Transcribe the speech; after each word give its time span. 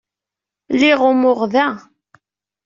Liɣ 0.79 0.99
umuɣ 1.09 1.39
da. 1.53 1.67